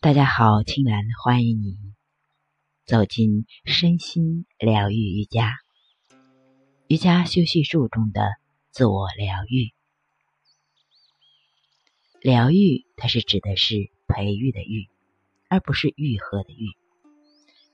[0.00, 1.76] 大家好，青兰欢迎你
[2.86, 5.56] 走进身心疗愈瑜伽。
[6.86, 8.36] 瑜伽休息术中的
[8.70, 9.72] 自我疗愈，
[12.20, 14.88] 疗愈它是指的是培育的育，
[15.48, 16.76] 而不是愈合的愈。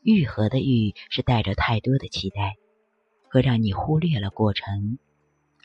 [0.02, 2.54] 愈合的愈是带着太多的期待，
[3.28, 4.98] 会让你忽略了过程，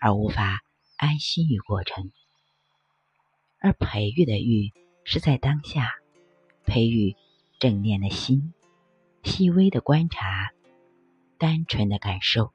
[0.01, 0.59] 而无法
[0.97, 2.11] 安心于过程。
[3.61, 4.73] 而培育的育
[5.05, 5.93] 是在当下。
[6.69, 7.15] 培育
[7.59, 8.53] 正念的心，
[9.23, 10.51] 细微的观察，
[11.39, 12.53] 单纯的感受。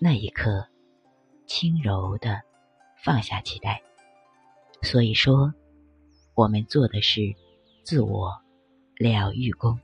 [0.00, 0.66] 那一刻，
[1.46, 2.42] 轻柔的
[3.04, 3.80] 放下期待。
[4.82, 5.54] 所以说，
[6.34, 7.34] 我们做的是
[7.84, 8.42] 自我
[8.96, 9.78] 疗愈功。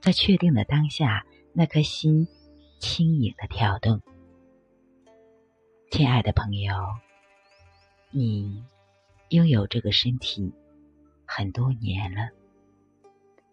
[0.00, 2.26] 在确定的当下，那颗心
[2.78, 4.00] 轻盈的跳动。
[5.90, 6.74] 亲爱的朋友，
[8.10, 8.64] 你
[9.28, 10.54] 拥有这个身体。
[11.30, 12.30] 很多年了，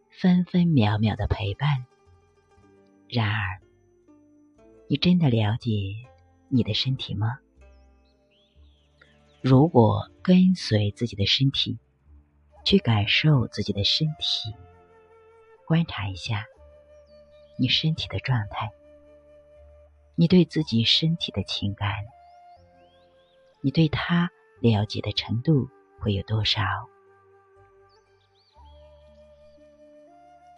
[0.09, 1.85] 分分秒秒的陪伴。
[3.09, 3.61] 然而，
[4.87, 5.71] 你真的了解
[6.47, 7.37] 你的身体吗？
[9.41, 11.77] 如果跟随自己的身体，
[12.63, 14.55] 去感受自己的身体，
[15.67, 16.45] 观察一下
[17.59, 18.71] 你身体的状态，
[20.15, 21.91] 你对自己身体的情感，
[23.59, 26.63] 你对他了解的程度会有多少？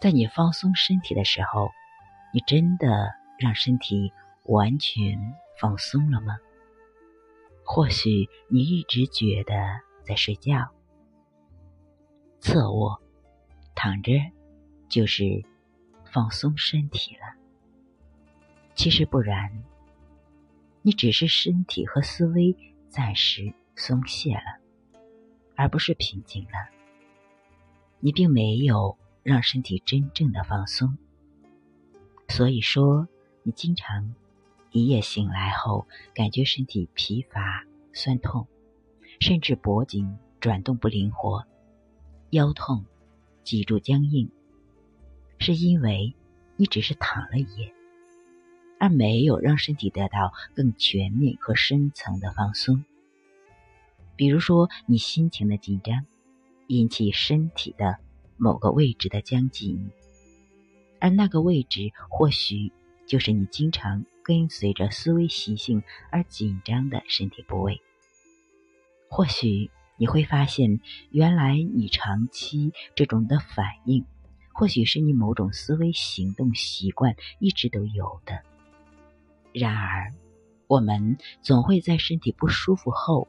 [0.00, 1.70] 在你放松身体的时候，
[2.32, 4.12] 你真的让身体
[4.44, 6.38] 完全放松了吗？
[7.64, 9.54] 或许你一直觉得
[10.04, 10.70] 在睡觉，
[12.38, 13.02] 侧卧、
[13.74, 14.12] 躺着
[14.88, 15.44] 就是
[16.04, 17.22] 放松身体了。
[18.76, 19.64] 其实不然，
[20.82, 22.56] 你只是身体和思维
[22.88, 24.60] 暂时松懈了，
[25.56, 26.70] 而不是平静了。
[27.98, 28.96] 你并没有。
[29.28, 30.96] 让身体真正的放松。
[32.30, 33.06] 所以说，
[33.42, 34.14] 你经常
[34.70, 37.62] 一夜醒来后，感觉身体疲乏、
[37.92, 38.46] 酸痛，
[39.20, 41.44] 甚至脖颈转动不灵活、
[42.30, 42.86] 腰痛、
[43.44, 44.30] 脊柱僵硬，
[45.38, 46.14] 是因为
[46.56, 47.74] 你只是躺了一夜，
[48.80, 52.82] 而没有让身体得到更全面和深层的放松。
[54.16, 56.06] 比如说，你心情的紧张，
[56.68, 57.98] 引起身体的。
[58.38, 59.90] 某个位置的僵紧，
[61.00, 62.72] 而那个位置或许
[63.06, 67.80] 就是你经常跟随着思维习性而紧张的身体部位。
[69.08, 74.04] 或许你会发现，原来你长期这种的反应，
[74.52, 78.40] 或许是你某种思维行动习惯一直都有的。
[79.52, 80.12] 然而，
[80.66, 83.26] 我们总会在身体不舒服后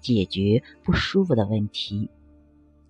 [0.00, 2.10] 解决不舒服的问题，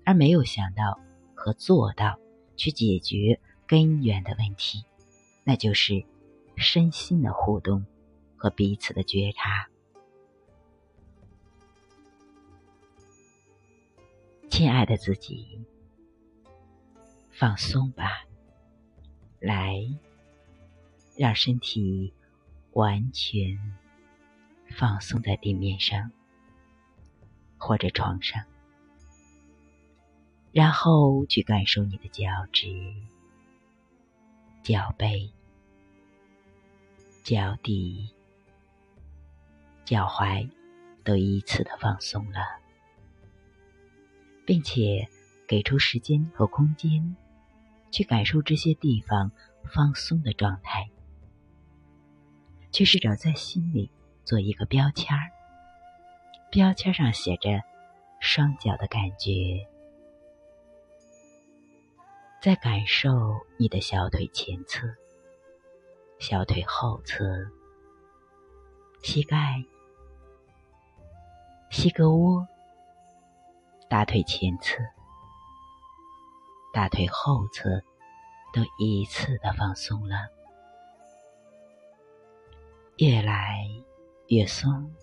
[0.05, 1.01] 而没有想到。
[1.47, 2.19] 和做到
[2.57, 4.85] 去解决根源的问题，
[5.45, 6.05] 那就是
[6.57, 7.87] 身心的互动
[8.37, 9.69] 和彼此的觉察。
[14.51, 15.65] 亲爱的自己，
[17.31, 18.25] 放松吧，
[19.39, 19.77] 来，
[21.17, 22.13] 让身体
[22.73, 23.57] 完全
[24.71, 26.11] 放松在地面上
[27.57, 28.45] 或者床上。
[30.57, 32.67] 然后去感受你的脚趾、
[34.63, 35.31] 脚背、
[37.23, 38.09] 脚底、
[39.85, 40.49] 脚踝
[41.05, 42.41] 都依次的放松了，
[44.47, 45.07] 并且
[45.47, 47.15] 给出时间和空间
[47.91, 49.31] 去感受这些地方
[49.63, 50.89] 放松的状态，
[52.73, 53.91] 去试着在心里
[54.25, 55.31] 做一个标签儿，
[56.51, 57.61] 标签上写着
[58.21, 59.69] 双脚的感觉。
[62.47, 64.87] 在感受你的小腿前侧、
[66.21, 67.25] 小腿后侧、
[69.03, 69.65] 膝盖、
[71.71, 72.47] 膝盖窝、
[73.91, 74.77] 大腿前侧、
[76.73, 77.83] 大腿后侧，
[78.55, 80.31] 都依次的放松了，
[82.99, 83.69] 越来
[84.29, 84.95] 越松。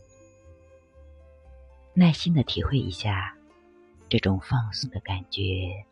[1.94, 3.38] 耐心的体会一下
[4.08, 5.86] 这种放松的感觉。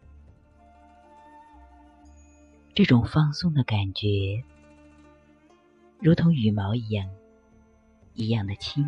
[2.73, 4.44] 这种放松的感觉，
[6.00, 7.09] 如同羽毛一样，
[8.13, 8.88] 一样的轻，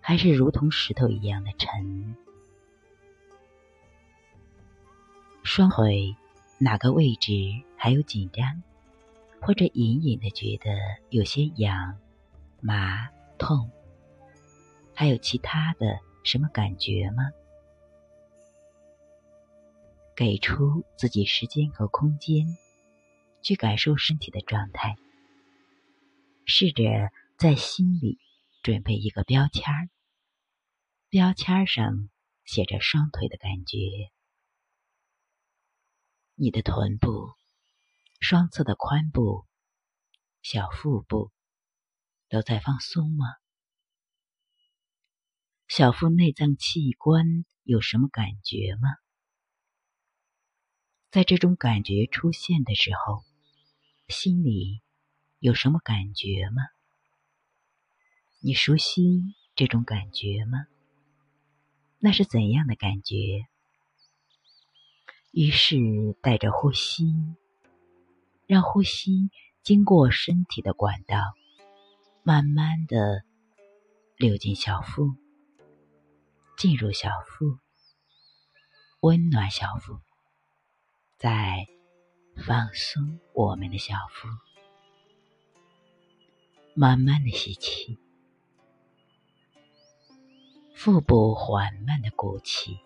[0.00, 2.14] 还是如同石头一样的沉？
[5.42, 6.14] 双腿
[6.58, 7.32] 哪个位置
[7.76, 8.62] 还有紧张，
[9.40, 10.70] 或者隐隐的觉得
[11.10, 11.98] 有些痒、
[12.60, 13.08] 麻、
[13.38, 13.68] 痛？
[14.94, 17.32] 还有其他的什么感觉吗？
[20.16, 22.46] 给出自己时间和空间，
[23.42, 24.96] 去感受身体的状态。
[26.44, 26.84] 试着
[27.38, 28.18] 在心里
[28.62, 29.88] 准备一个标签儿，
[31.08, 32.10] 标签上
[32.44, 33.78] 写着双腿的感觉，
[36.34, 37.32] 你的臀部、
[38.20, 39.46] 双侧的髋部、
[40.42, 41.30] 小腹部
[42.28, 43.24] 都在放松吗？
[45.68, 47.24] 小腹内脏器官
[47.62, 49.01] 有什么感觉吗？
[51.12, 53.22] 在这种感觉出现的时候，
[54.08, 54.80] 心里
[55.40, 56.62] 有什么感觉吗？
[58.40, 60.66] 你熟悉这种感觉吗？
[61.98, 63.46] 那是怎样的感觉？
[65.32, 65.76] 于是
[66.22, 67.12] 带着呼吸，
[68.46, 69.30] 让呼吸
[69.62, 71.18] 经过身体的管道，
[72.22, 73.22] 慢慢的
[74.16, 75.14] 流进小腹，
[76.56, 77.58] 进入小腹，
[79.00, 80.00] 温暖小腹。
[81.22, 81.68] 在
[82.44, 84.26] 放松我们的小腹，
[86.74, 87.96] 慢慢的吸气，
[90.74, 92.76] 腹部缓慢的鼓起，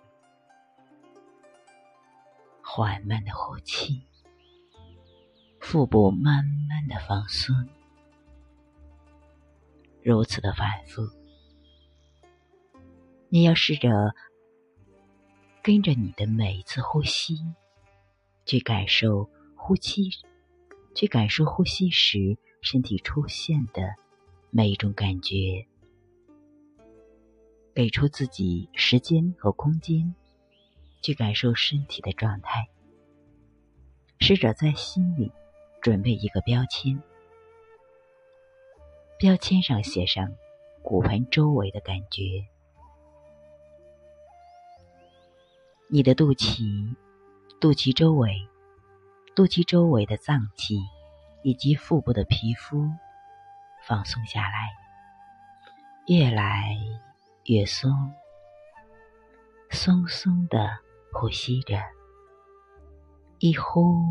[2.62, 4.06] 缓慢的呼气，
[5.58, 7.56] 腹部慢慢的放松，
[10.02, 11.08] 如此的反复。
[13.30, 14.14] 你要试着
[15.62, 17.38] 跟着你的每一次呼吸。
[18.46, 20.08] 去感受呼吸，
[20.94, 23.96] 去感受呼吸时身体出现的
[24.50, 25.66] 每一种感觉，
[27.74, 30.14] 给出自己时间和空间，
[31.02, 32.68] 去感受身体的状态。
[34.20, 35.32] 试着在心里
[35.82, 37.02] 准备一个标签，
[39.18, 40.32] 标签上写上
[40.82, 42.46] 骨盆周围的感觉，
[45.88, 46.94] 你的肚脐。
[47.58, 48.46] 肚脐周围，
[49.34, 50.78] 肚脐周围的脏器
[51.42, 52.86] 以及腹部的皮肤
[53.82, 54.74] 放松下来，
[56.06, 56.76] 越来
[57.46, 58.12] 越松，
[59.70, 60.68] 松松的
[61.10, 61.82] 呼吸着，
[63.38, 64.04] 一呼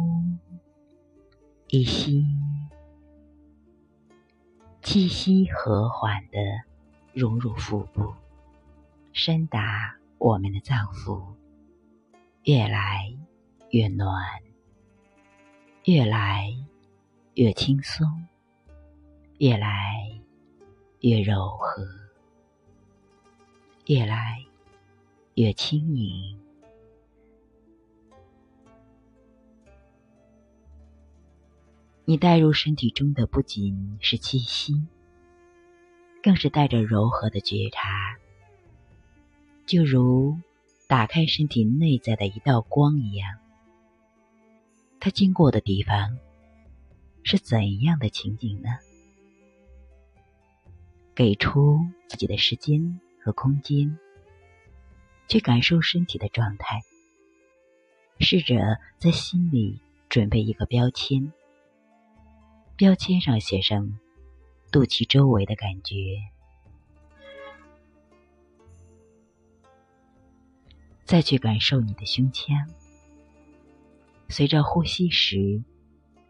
[1.67, 2.25] 一吸，
[4.81, 6.39] 气息和缓的
[7.13, 8.11] 融入腹部，
[9.13, 11.23] 深达我们的脏腑，
[12.45, 13.15] 越来。
[13.71, 14.23] 越暖，
[15.83, 16.55] 越来
[17.33, 18.07] 越轻松，
[19.39, 20.17] 越来
[21.01, 21.85] 越柔和，
[23.87, 24.45] 越来
[25.33, 26.39] 越轻盈。
[32.05, 34.85] 你带入身体中的不仅是气息，
[36.21, 38.15] 更是带着柔和的觉察，
[39.65, 40.37] 就如
[40.87, 43.39] 打开身体内在的一道光一样。
[44.99, 46.17] 他经过的地方
[47.23, 48.69] 是怎样的情景呢？
[51.13, 53.97] 给出自己的时间和空间，
[55.27, 56.81] 去感受身体的状态。
[58.19, 61.31] 试着在心里准备一个标签，
[62.75, 63.99] 标签上写上
[64.71, 65.95] 肚脐周围的感觉，
[71.03, 72.57] 再去感受你的胸腔。
[74.27, 75.63] 随着呼吸时，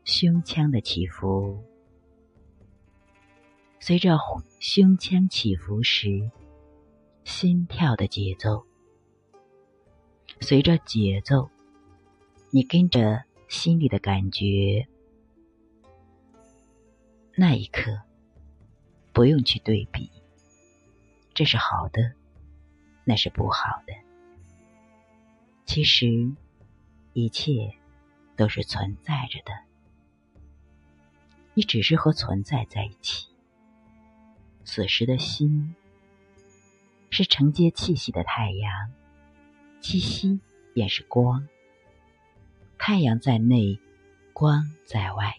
[0.03, 1.57] 胸腔的起伏；
[3.79, 4.17] 随着
[4.59, 6.29] 胸腔起伏时，
[7.23, 8.63] 心跳的节奏；
[10.41, 11.49] 随着节奏，
[12.51, 14.85] 你跟着心里的感觉。
[17.33, 17.99] 那一刻，
[19.13, 20.11] 不用去对比，
[21.33, 22.13] 这是好的，
[23.03, 23.93] 那是不好的。
[25.65, 26.07] 其实，
[27.13, 27.73] 一切。
[28.35, 29.53] 都是存在着的，
[31.53, 33.27] 你只是和存在在一起。
[34.63, 35.75] 此时的心
[37.09, 38.91] 是承接气息的太阳，
[39.79, 40.39] 气息
[40.73, 41.47] 便是光。
[42.77, 43.79] 太阳在内，
[44.33, 45.37] 光在外。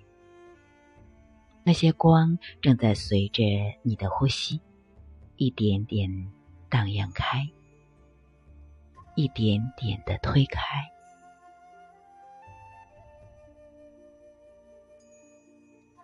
[1.64, 3.42] 那些光正在随着
[3.82, 4.60] 你的呼吸，
[5.36, 6.32] 一点点
[6.68, 7.48] 荡漾开，
[9.16, 10.62] 一点点的推开。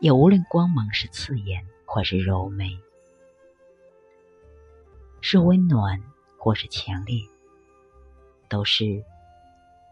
[0.03, 2.77] 也无论光芒是刺眼或是柔美，
[5.21, 6.03] 是温暖
[6.37, 7.23] 或是强烈，
[8.49, 9.05] 都是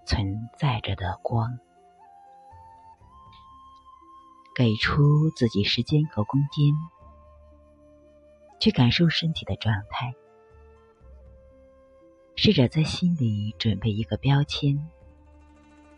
[0.05, 1.57] 存在着的光。
[4.53, 6.75] 给出自己时间和空间，
[8.59, 10.13] 去感受身体的状态。
[12.35, 14.91] 试着在心里准备一个标签，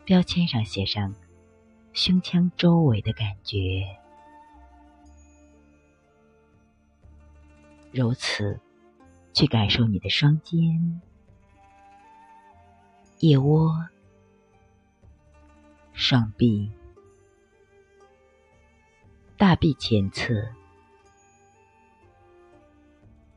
[0.04, 1.14] 标签上写上
[1.94, 3.86] 胸腔周围的感觉，
[7.92, 8.58] 如此
[9.34, 11.00] 去感受你的双肩、
[13.18, 13.70] 腋窝、
[15.92, 16.72] 上臂、
[19.36, 20.34] 大臂前侧、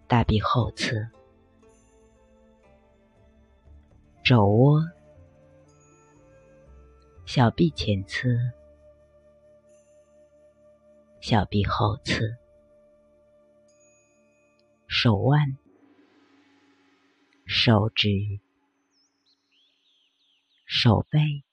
[0.08, 1.08] 大臂后侧、
[4.24, 4.82] 肘窝。
[7.26, 8.30] 小臂前侧，
[11.20, 12.24] 小臂后侧，
[14.98, 15.58] 手腕、
[17.46, 18.08] 手指、
[20.66, 21.44] 手背、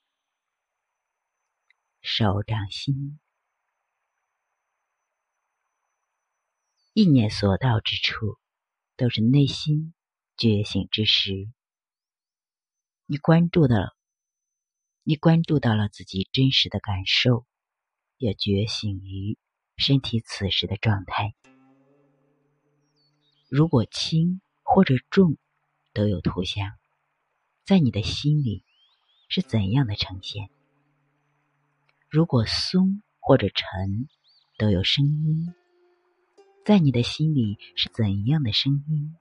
[2.00, 3.18] 手掌心，
[6.92, 8.38] 意念所到之处，
[8.96, 9.92] 都是内心
[10.36, 11.50] 觉醒之时。
[13.06, 13.96] 你关注的。
[15.02, 17.44] 你关注到了自己真实的感受，
[18.18, 19.36] 也觉醒于
[19.76, 21.34] 身体此时的状态。
[23.54, 25.36] 如果轻或者重
[25.92, 26.72] 都有图像，
[27.66, 28.64] 在你的心里
[29.28, 30.48] 是怎样的呈现？
[32.08, 34.08] 如果松或者沉
[34.56, 35.52] 都有声音，
[36.64, 39.14] 在你的心里是怎样的声音？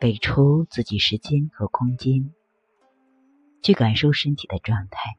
[0.00, 2.34] 给出自己时间和空间。
[3.62, 5.18] 去感受身体的状态，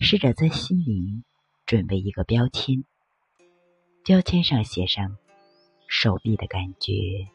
[0.00, 1.22] 试着在心里
[1.66, 2.82] 准备一个标签，
[4.02, 5.18] 标签上写上
[5.86, 7.28] 手臂的感觉，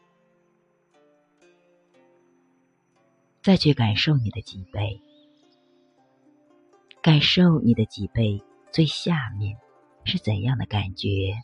[3.42, 5.00] 再去感受你的脊背，
[7.02, 9.56] 感受你的脊背最下面
[10.04, 11.34] 是怎样的感觉，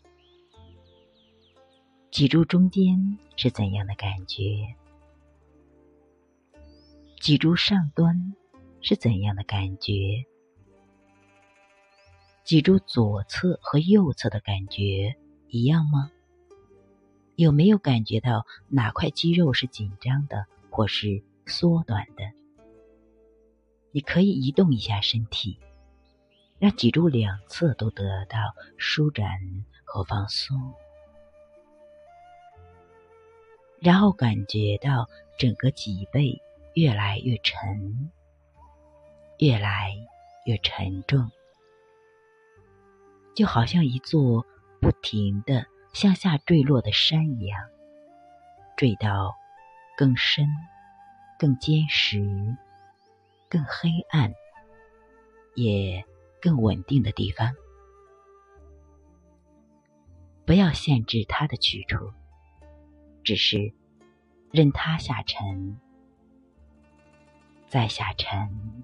[2.11, 4.43] 脊柱中间是怎样的感觉。
[7.21, 8.35] 脊柱上端
[8.83, 9.93] 是怎样的感觉？
[12.45, 15.17] 脊柱左侧和右侧的感觉
[15.49, 16.13] 一样吗？
[17.37, 22.25] 有没有感觉到哪块肌肉是紧张的，或是缩短的？
[23.93, 25.59] 你可以移动一下身体，
[26.59, 28.39] 让脊柱两侧都得到
[28.77, 29.29] 舒展
[29.85, 30.75] 和放松，
[33.81, 36.43] 然后感觉到整个脊背。
[36.75, 38.11] 越来越沉，
[39.39, 39.95] 越来
[40.45, 41.31] 越沉重，
[43.35, 44.45] 就好像一座
[44.79, 45.67] 不停的
[45.97, 47.71] 向下坠落的山一样，
[48.77, 49.35] 坠到
[49.97, 50.47] 更深、
[51.39, 52.55] 更坚实、
[53.49, 54.35] 更黑暗，
[55.55, 56.05] 也
[56.39, 57.51] 更稳定的地方。
[60.45, 62.13] 不要限制它的去处，
[63.25, 63.73] 只是
[64.51, 65.81] 任它下沉。
[67.69, 68.83] 再下沉，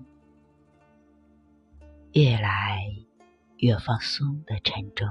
[2.14, 2.86] 越来
[3.58, 5.10] 越放松的沉重，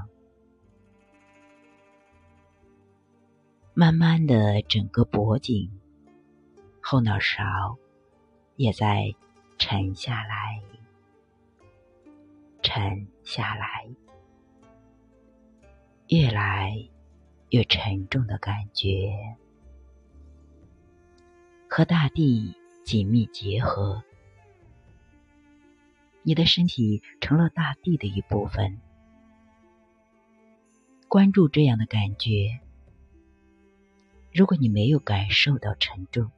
[3.74, 5.70] 慢慢的，整个脖颈、
[6.80, 7.78] 后脑勺
[8.56, 9.14] 也在
[9.58, 10.62] 沉下来，
[12.62, 13.86] 沉下来，
[16.08, 16.88] 越来
[17.50, 19.36] 越沉重的感觉，
[21.68, 22.54] 和大地。
[22.84, 24.02] 紧密结合，
[26.22, 28.80] 你的身体成了大地的一部分。
[31.06, 32.58] 关注这样的感觉。
[34.34, 36.30] 如果你没有感受到沉重，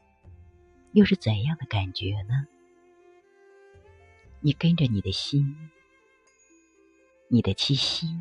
[0.92, 2.46] 又是怎样的感觉呢？
[4.40, 5.70] 你跟着你的心，
[7.28, 8.20] 你的气息，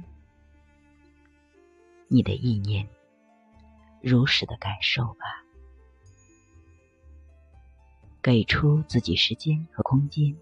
[2.07, 2.87] 你的意念，
[3.99, 5.43] 如实的感受吧。
[8.21, 10.37] 给出自己时间和空间，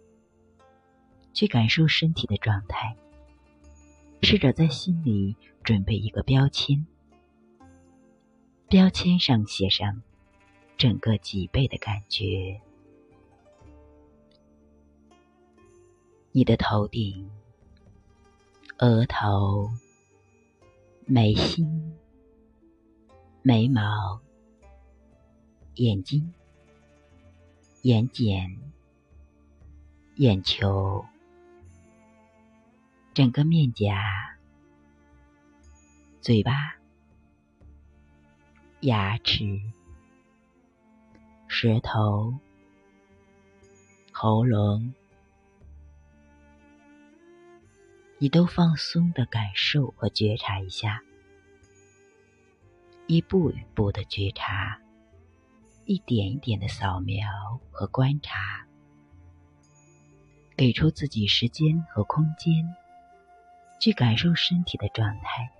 [1.33, 2.95] 去感受身体的状态。
[4.21, 6.85] 试着在心里准备一个标签，
[8.71, 10.01] 标签上写上
[10.77, 12.61] 整个脊背的感觉，
[16.31, 17.29] 你的头顶、
[18.77, 19.69] 额头、
[21.05, 21.97] 眉心、
[23.41, 24.21] 眉毛、
[25.75, 26.33] 眼睛。
[27.81, 28.57] 眼睑、
[30.15, 31.03] 眼球、
[33.13, 34.37] 整个面颊、
[36.21, 36.53] 嘴巴、
[38.81, 39.61] 牙齿、
[41.47, 42.33] 舌头、
[44.11, 44.93] 喉咙，
[48.17, 51.03] 你都放松的感受和觉察一下，
[53.05, 54.79] 一步一步的觉察。
[55.85, 57.27] 一点一点的扫描
[57.71, 58.65] 和观察，
[60.55, 62.75] 给出自己时间和空间，
[63.79, 65.51] 去感受身体的状态。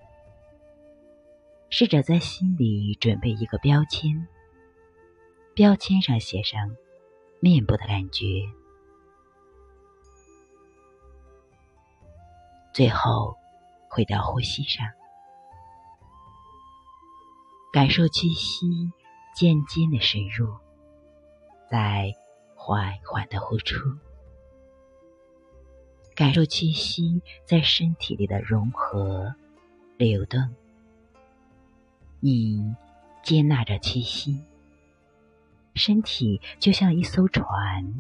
[1.73, 4.27] 试着在心里准备一个标签，
[5.55, 6.75] 标签上写上
[7.39, 8.25] 面部的感觉。
[12.73, 13.37] 最后，
[13.89, 14.85] 回到呼吸上，
[17.71, 18.91] 感受气息
[19.33, 20.53] 渐渐的深入，
[21.69, 22.13] 再
[22.53, 23.79] 缓缓的呼出，
[26.15, 29.33] 感受气息在身体里的融合、
[29.97, 30.53] 流动。
[32.23, 32.75] 你
[33.23, 34.39] 接纳着气息，
[35.73, 37.99] 身体就像一艘船，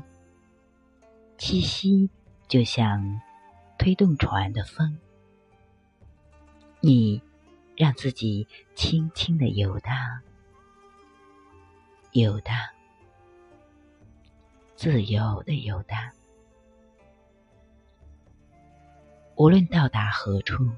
[1.39, 2.07] 气息
[2.47, 3.19] 就像
[3.79, 4.95] 推动船的风。
[6.81, 7.19] 你
[7.75, 9.95] 让自己轻轻的游荡，
[12.11, 12.55] 游荡，
[14.75, 15.97] 自由的游荡，
[19.35, 20.69] 无论到达何处，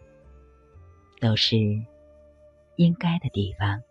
[1.19, 1.57] 都是。
[2.75, 3.83] 应该的地方，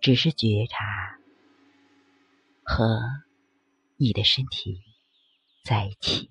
[0.00, 1.18] 只是觉察
[2.62, 3.00] 和
[3.96, 4.82] 你的身体
[5.64, 6.30] 在一起。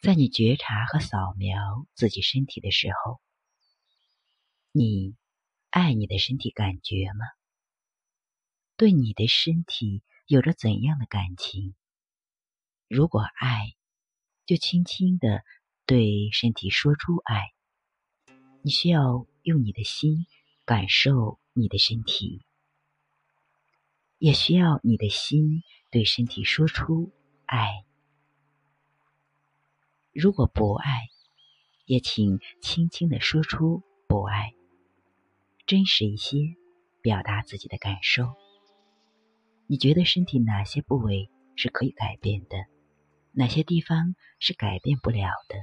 [0.00, 3.20] 在你觉察和扫描自己身体的时候，
[4.70, 5.16] 你
[5.70, 7.26] 爱你的身体感觉吗？
[8.76, 11.74] 对你的身体有着怎样的感情？
[12.88, 13.75] 如果爱，
[14.46, 15.42] 就轻轻的
[15.84, 17.52] 对身体说出爱。
[18.62, 20.26] 你需要用你的心
[20.64, 22.42] 感受你的身体，
[24.18, 27.12] 也需要你的心对身体说出
[27.44, 27.84] 爱。
[30.12, 31.08] 如果不爱，
[31.84, 34.54] 也请轻轻的说出不爱，
[35.66, 36.38] 真实一些，
[37.02, 38.34] 表达自己的感受。
[39.66, 42.56] 你觉得身体哪些部位是可以改变的？
[43.38, 45.56] 哪些地方是改变不了的？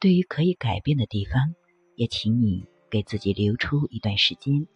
[0.00, 1.54] 对于可以改变的地方，
[1.94, 4.66] 也请你给自己留出一段时间，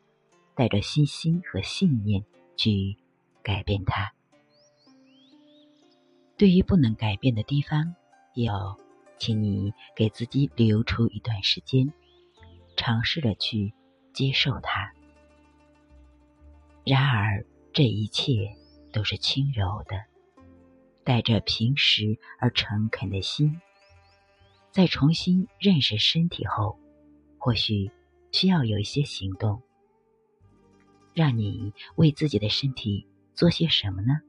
[0.54, 2.24] 带着信心和信念
[2.56, 2.96] 去
[3.42, 4.12] 改变它。
[6.36, 7.96] 对于不能改变的地方，
[8.36, 8.78] 要
[9.18, 11.92] 请你给自己留出一段时间，
[12.76, 13.74] 尝试着去
[14.12, 14.92] 接受它。
[16.84, 18.56] 然而，这一切
[18.92, 20.09] 都是轻柔的。
[21.10, 23.60] 带着平实而诚恳的心，
[24.70, 26.78] 在重新认识身体后，
[27.36, 27.90] 或许
[28.30, 29.60] 需要有一些行动。
[31.12, 34.20] 让你为自己的身体做些什么呢？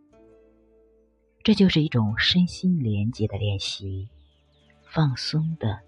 [1.44, 4.10] 这就是一种身心连接的练习，
[4.84, 5.82] 放松的、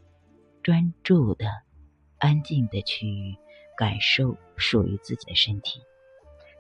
[0.62, 1.48] 专注的、
[2.20, 3.36] 安静的去
[3.76, 5.82] 感受属于自己的身体，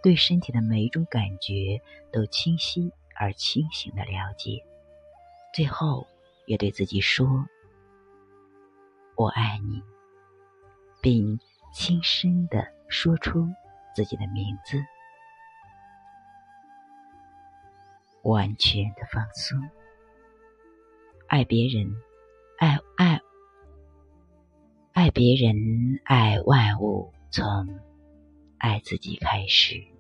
[0.02, 1.80] 对身体的每一种感觉
[2.12, 2.91] 都清晰。
[3.15, 4.63] 而清醒的了解，
[5.54, 6.08] 最后
[6.45, 7.28] 也对自己说
[9.15, 9.82] ：“我爱你。”
[11.02, 11.38] 并
[11.73, 13.45] 轻声的说出
[13.93, 14.82] 自己的名字，
[18.21, 19.60] 完全的放松，
[21.28, 21.93] 爱别人，
[22.58, 23.19] 爱爱
[24.93, 27.43] 爱别人，爱万物，从
[28.58, 29.92] 爱自己开始。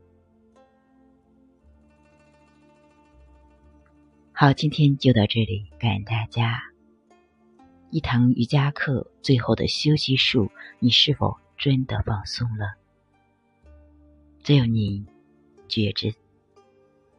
[4.35, 6.59] 好，今天就到这里，感恩大家。
[7.91, 12.73] 一堂瑜伽课最后的休息术，你是否真的放松了？
[14.41, 15.05] 只有你
[15.67, 16.15] 觉知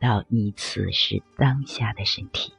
[0.00, 2.52] 到你此时当下的身体。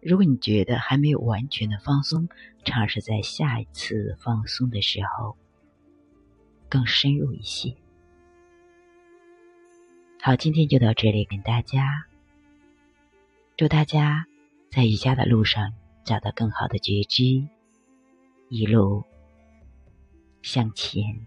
[0.00, 2.30] 如果你觉得还没有完全的放松，
[2.64, 5.36] 尝试在下一次放松的时候
[6.70, 7.76] 更深入一些。
[10.22, 12.06] 好，今天就到这里，跟大家。
[13.62, 14.26] 祝大家
[14.72, 15.72] 在瑜伽的路上
[16.04, 17.46] 找到更好的觉知，
[18.48, 19.04] 一路
[20.42, 21.24] 向前，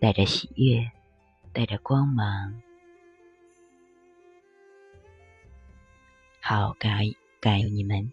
[0.00, 0.90] 带着喜悦，
[1.52, 2.62] 带着光芒。
[6.40, 8.10] 好，感恩感恩你们。